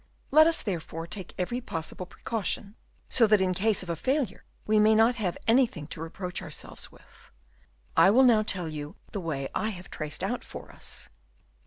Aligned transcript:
Let 0.31 0.47
us, 0.47 0.63
therefore, 0.63 1.05
take 1.05 1.35
every 1.37 1.61
possible 1.61 2.07
precaution, 2.07 2.75
so 3.07 3.27
that 3.27 3.39
in 3.39 3.53
case 3.53 3.83
of 3.83 3.89
a 3.91 3.95
failure 3.95 4.45
we 4.65 4.79
may 4.79 4.95
not 4.95 5.17
have 5.17 5.37
anything 5.47 5.85
to 5.89 6.01
reproach 6.01 6.41
ourselves 6.41 6.91
with. 6.91 7.29
I 7.95 8.09
will 8.09 8.23
now 8.23 8.41
tell 8.41 8.67
you 8.67 8.95
the 9.11 9.21
way 9.21 9.47
I 9.53 9.69
have 9.69 9.91
traced 9.91 10.23
out 10.23 10.43
for 10.43 10.71
us." 10.71 11.07